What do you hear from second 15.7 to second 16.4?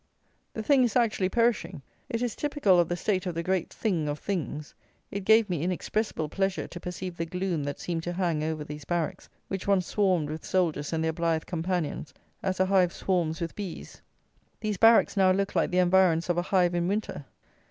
environs of